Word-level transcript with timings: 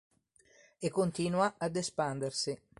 E 0.79 0.87
continua 0.89 1.47
ad 1.65 1.75
espandersi. 1.75 2.53